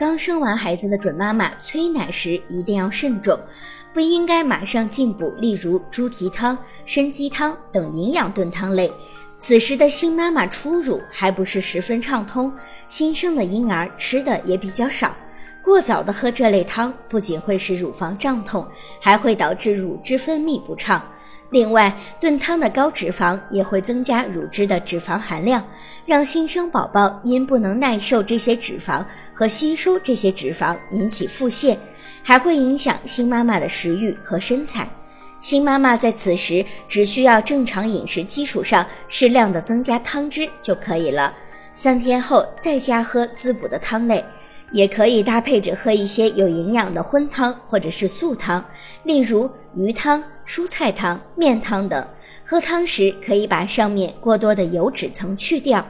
[0.00, 3.38] 刚生完孩子的准妈妈催奶时一定要慎重，
[3.92, 6.56] 不应该马上进补，例如猪蹄汤、
[6.86, 8.90] 参鸡汤等营养炖汤类。
[9.36, 12.50] 此时的新妈妈初乳还不是十分畅通，
[12.88, 15.14] 新生的婴儿吃的也比较少，
[15.62, 18.66] 过早的喝这类汤不仅会使乳房胀痛，
[19.02, 21.06] 还会导致乳汁分泌不畅。
[21.50, 25.64] 另外，炖汤的高脂肪也会增加乳汁的脂肪含量，
[26.06, 29.04] 让新生宝宝因不能耐受这些脂肪
[29.34, 31.76] 和吸收这些脂肪引起腹泻，
[32.22, 34.88] 还会影响新妈妈的食欲和身材。
[35.40, 41.34] 新妈妈在此时只需要正常饮食基础上适量的增加汤汁就可以了，
[41.72, 44.24] 三天后再加喝滋补的汤类。
[44.72, 48.64] 也可以搭配着喝一些有营养的荤汤或者是素汤，
[49.04, 52.04] 例如鱼汤、蔬菜汤、面汤等。
[52.44, 55.86] 喝汤时可以把上面过多的油脂层去掉。